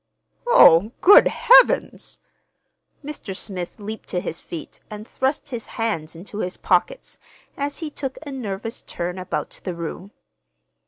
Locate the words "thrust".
5.07-5.49